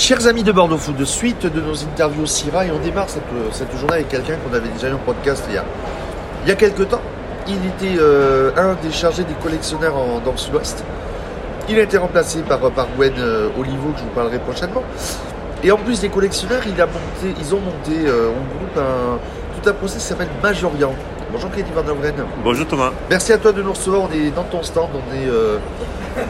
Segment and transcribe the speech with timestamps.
[0.00, 3.10] Chers amis de Bordeaux Food, de suite de nos interviews au CIRA et on démarre
[3.10, 5.64] cette, cette journée avec quelqu'un qu'on avait déjà eu en podcast il y a,
[6.42, 7.02] il y a quelques temps.
[7.46, 9.92] Il était euh, un des chargés des collectionneurs
[10.24, 10.82] dans le sud-ouest.
[11.68, 14.82] Il a été remplacé par, par Gwen euh, Olivo, que je vous parlerai prochainement.
[15.62, 19.18] Et en plus des collectionneurs, ils ont monté euh, en groupe un,
[19.60, 20.94] tout un procès qui s'appelle Majorian.
[21.32, 21.82] Bonjour Kelly Van.
[22.44, 22.90] Bonjour Thomas.
[23.08, 24.02] Merci à toi de nous recevoir.
[24.02, 25.58] On est dans ton stand, on est euh,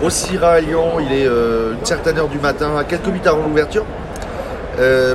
[0.02, 1.00] au CIRA à Lyon.
[1.00, 3.84] Il est euh, une certaine heure du matin, à quelques minutes avant l'ouverture.
[4.78, 5.14] Euh,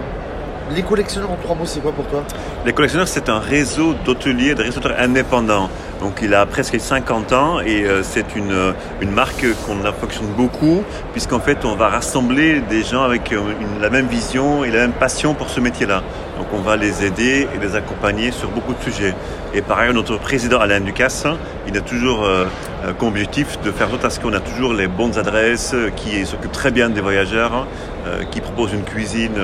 [0.72, 2.24] les collectionneurs en trois mots, c'est quoi pour toi?
[2.66, 5.70] Les collectionneurs, c'est un réseau d'hôteliers, de restaurateurs indépendants.
[6.02, 10.84] Donc il a presque 50 ans et euh, c'est une, une marque qu'on affectionne beaucoup
[11.14, 14.92] puisqu'en fait on va rassembler des gens avec une- la même vision et la même
[14.92, 16.02] passion pour ce métier-là.
[16.38, 19.14] Donc on va les aider et les accompagner sur beaucoup de sujets.
[19.54, 21.26] Et par ailleurs, notre président Alain Ducasse,
[21.68, 22.46] il a toujours euh,
[22.86, 25.74] euh, comme objectif de faire en sorte à ce qu'on a toujours les bonnes adresses,
[25.74, 27.68] euh, qui s'occupe très bien des voyageurs,
[28.06, 29.40] euh, qui propose une cuisine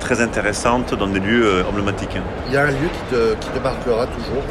[0.00, 2.16] très intéressante dans des lieux euh, emblématiques.
[2.48, 4.42] Il y a un lieu qui te, qui te marquera toujours.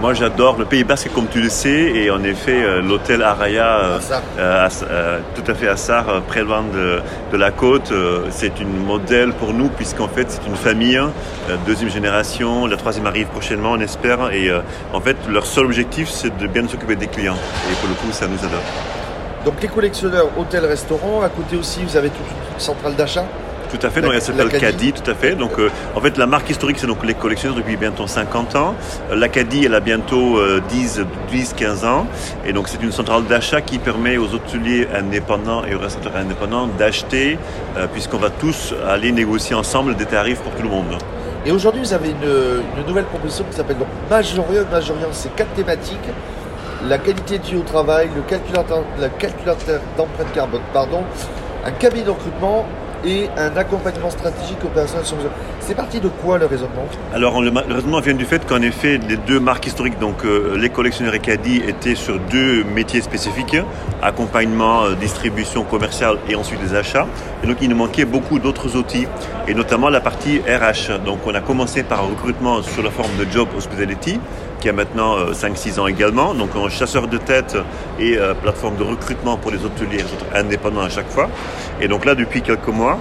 [0.00, 3.66] Moi, j'adore le Pays Basque, comme tu le sais, et en effet, euh, l'hôtel Araya,
[3.66, 3.98] euh,
[4.38, 7.00] euh, euh, tout à fait à Sarre, euh, très loin de,
[7.32, 11.56] de la côte, euh, c'est une modèle pour nous, puisqu'en fait, c'est une famille, euh,
[11.64, 14.60] deuxième génération, la troisième arrive prochainement, on espère, et euh,
[14.92, 17.38] en fait, leur seul objectif, c'est de bien s'occuper des clients,
[17.70, 18.64] et pour le coup, ça nous adore.
[19.44, 21.20] Donc les collectionneurs, hôtel, restaurant.
[21.22, 23.26] À côté aussi, vous avez toute une centrale d'achat?
[23.78, 24.60] Tout à fait, La- donc elle s'appelle l'Acadie.
[24.60, 25.34] Caddy, tout à fait.
[25.34, 28.74] Donc euh, en fait la marque historique c'est donc les collectionneurs depuis bientôt 50 ans.
[29.10, 32.06] Euh, L'Acadie elle a bientôt euh, 10, 10, 15 ans.
[32.46, 36.68] Et donc c'est une centrale d'achat qui permet aux hôteliers indépendants et aux restaurateurs indépendants
[36.78, 37.38] d'acheter
[37.76, 40.96] euh, puisqu'on va tous aller négocier ensemble des tarifs pour tout le monde.
[41.46, 43.76] Et aujourd'hui, vous avez une, une nouvelle proposition qui s'appelle
[44.08, 44.62] Majorian.
[44.70, 45.98] Majorian, c'est quatre thématiques.
[46.88, 51.02] La qualité au travail, le calculateur, le calculateur d'empreinte carbone, pardon,
[51.66, 52.64] un cabinet de recrutement
[53.06, 55.30] et un accompagnement stratégique opérationnel sur mesure.
[55.60, 56.86] C'est parti de quoi le raisonnement?
[57.14, 60.68] Alors le raisonnement vient du fait qu'en effet les deux marques historiques, donc euh, les
[60.68, 63.56] collectionneurs et Caddy, étaient sur deux métiers spécifiques,
[64.02, 67.06] accompagnement, euh, distribution commerciale et ensuite les achats.
[67.42, 69.06] Et donc il nous manquait beaucoup d'autres outils,
[69.48, 71.04] et notamment la partie RH.
[71.04, 74.18] Donc on a commencé par un recrutement sur la forme de Job Hospitality,
[74.64, 77.54] qui a maintenant euh, 5-6 ans également, donc un chasseur de tête
[78.00, 80.02] et euh, plateforme de recrutement pour les hôteliers
[80.34, 81.28] indépendants à chaque fois.
[81.82, 82.98] Et donc là, depuis quelques mois,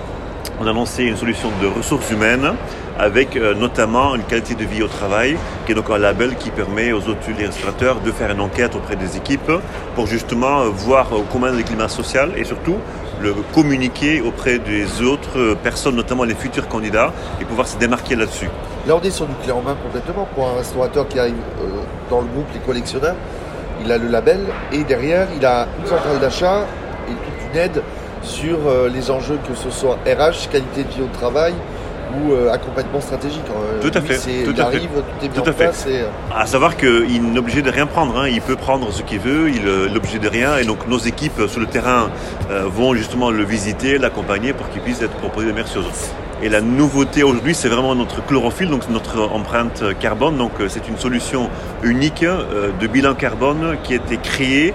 [0.59, 2.53] on a lancé une solution de ressources humaines
[2.97, 6.51] avec euh, notamment une qualité de vie au travail, qui est donc un label qui
[6.51, 9.51] permet aux hôteliers et restaurateurs de faire une enquête auprès des équipes
[9.95, 12.77] pour justement euh, voir euh, comment le climat social et surtout
[13.23, 18.49] le communiquer auprès des autres personnes, notamment les futurs candidats, et pouvoir se démarquer là-dessus.
[18.85, 21.81] Là, on est sur du clé en main complètement pour un restaurateur qui arrive euh,
[22.09, 23.15] dans le groupe Les Collectionneurs.
[23.83, 24.41] Il a le label
[24.71, 26.65] et derrière, il a une centrale d'achat
[27.07, 27.81] et toute une aide
[28.21, 31.53] sur euh, les enjeux que ce soit RH, qualité de vie au travail
[32.19, 33.43] ou euh, accompagnement stratégique.
[33.49, 34.61] Euh, Tout à fait, tout à fait.
[34.61, 34.89] arrive,
[35.33, 35.89] tout à fait.
[35.89, 38.27] et, euh, À savoir qu'il n'est obligé de rien prendre, hein.
[38.27, 40.99] il peut prendre ce qu'il veut, il euh, n'est obligé de rien, et donc nos
[40.99, 42.09] équipes euh, sur le terrain
[42.51, 45.85] euh, vont justement le visiter, l'accompagner pour qu'il puisse être proposé de meilleures choses.
[46.41, 50.35] Et la nouveauté aujourd'hui, c'est vraiment notre chlorophylle, donc notre empreinte euh, carbone.
[50.35, 51.49] Donc euh, c'est une solution
[51.83, 54.73] unique euh, de bilan carbone qui a été créée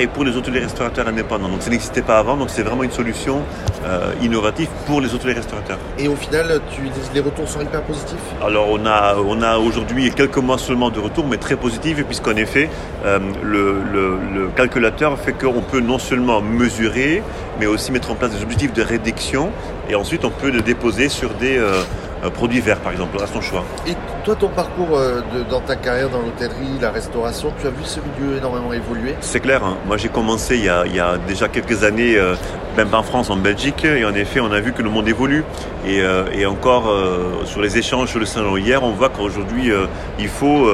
[0.00, 1.48] et pour les hôteliers restaurateurs indépendants.
[1.48, 3.42] Donc ça n'existait pas avant, donc c'est vraiment une solution
[3.86, 5.78] euh, innovative pour les hôteliers restaurateurs.
[5.98, 6.82] et au final, tu,
[7.14, 8.18] les retours sont hyper positifs?
[8.44, 12.36] Alors on a, on a aujourd'hui quelques mois seulement de retour, mais très positif, puisqu'en
[12.36, 12.68] effet,
[13.04, 17.22] euh, le, le- le calculateur fait qu'on peut non seulement mesurer,
[17.58, 19.50] mais aussi mettre en place des objectifs de réduction,
[19.88, 21.82] et ensuite on peut le déposer sur des euh,
[22.24, 23.64] euh, produits verts, par exemple, à son choix.
[23.86, 23.94] Et
[24.24, 27.82] toi, ton parcours euh, de- dans ta carrière dans l'hôtellerie, la restauration, tu as vu
[27.84, 29.14] ce milieu énormément évoluer?
[29.20, 29.76] C'est clair, hein.
[29.86, 32.34] moi j'ai commencé il y, a, il y a déjà quelques années, euh,
[32.76, 35.08] même pas en France, en Belgique, et en effet on a vu que le monde
[35.08, 35.44] évolue.
[35.86, 36.84] Et, euh, et encore
[37.46, 39.72] sur les échanges sur le salon hier, on voit qu'aujourd'hui
[40.18, 40.68] il faut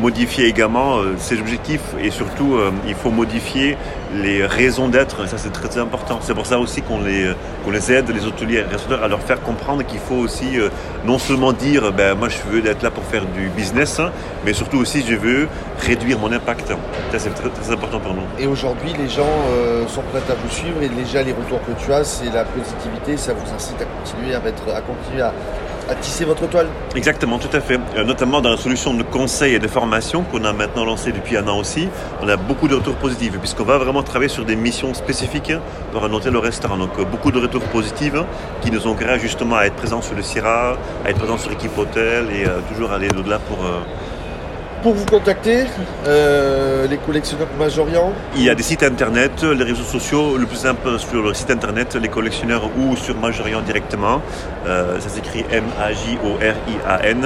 [0.00, 3.76] modifier également euh, ses objectifs et surtout euh, il faut modifier
[4.14, 6.18] les raisons d'être, ça c'est très, très important.
[6.22, 7.32] C'est pour ça aussi qu'on les,
[7.64, 10.68] qu'on les aide, les hôteliers et restaurateurs, à leur faire comprendre qu'il faut aussi euh,
[11.04, 14.10] non seulement dire ben, moi je veux être là pour faire du business, hein,
[14.44, 15.48] mais surtout aussi je veux
[15.80, 16.68] réduire mon impact.
[17.12, 18.22] Ça c'est très, très important pour nous.
[18.38, 19.22] Et aujourd'hui, les gens
[19.52, 22.44] euh, sont prêts à vous suivre et déjà les retours que tu as, c'est la
[22.44, 25.32] positivité, ça vous incite à continuer à mettre, à continuer à,
[25.94, 26.66] tisser votre toile.
[26.94, 27.78] Exactement, tout à fait.
[27.96, 31.36] Euh, notamment dans la solution de conseil et de formation qu'on a maintenant lancée depuis
[31.36, 31.88] un an aussi,
[32.22, 35.52] on a beaucoup de retours positifs puisqu'on va vraiment travailler sur des missions spécifiques
[35.92, 36.76] pour un hôtel ou restaurant.
[36.76, 38.14] Donc euh, beaucoup de retours positifs
[38.62, 41.50] qui nous ont créé justement à être présents sur le CIRA, à être présents sur
[41.50, 43.58] l'équipe hôtel et euh, toujours aller au-delà pour,
[44.82, 45.66] Pour vous contacter,
[46.08, 50.56] euh, les collectionneurs Majorian Il y a des sites internet, les réseaux sociaux, le plus
[50.56, 54.20] simple sur le site internet, les collectionneurs ou sur Majorian directement.
[54.66, 57.24] Euh, ça s'écrit M-A-J-O-R-I-A-N.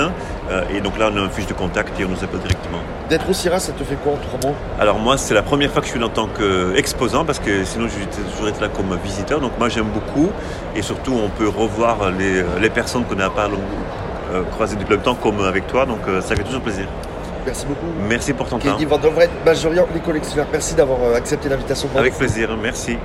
[0.51, 2.81] Euh, et donc là, on a un fiche de contact et on nous appelle directement.
[3.09, 4.57] D'être au CIRA, ça te fait quoi en trois mots?
[4.79, 7.65] Alors moi, c'est la première fois que je suis là en tant qu'exposant parce que
[7.65, 9.41] sinon, j'ai toujours été là comme visiteur.
[9.41, 10.29] Donc moi, j'aime beaucoup
[10.77, 13.49] et surtout, on peut revoir les, les personnes qu'on n'a pas
[14.51, 15.87] croisées depuis le temps comme avec toi.
[15.87, 16.85] Donc ça fait toujours plaisir.
[17.47, 17.87] Merci beaucoup.
[18.09, 18.77] Merci pour ton temps.
[18.77, 19.01] Van
[19.45, 21.89] Majorian, les collectionneurs, merci d'avoir accepté l'invitation.
[21.97, 22.99] Avec plaisir, merci.